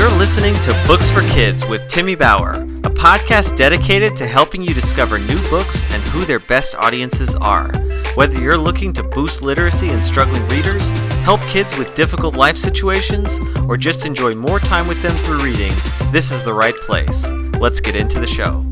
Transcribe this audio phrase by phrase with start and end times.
[0.00, 4.72] You're listening to Books for Kids with Timmy Bauer, a podcast dedicated to helping you
[4.72, 7.70] discover new books and who their best audiences are.
[8.14, 10.88] Whether you're looking to boost literacy in struggling readers,
[11.20, 15.74] help kids with difficult life situations, or just enjoy more time with them through reading,
[16.10, 17.30] this is the right place.
[17.60, 18.69] Let's get into the show.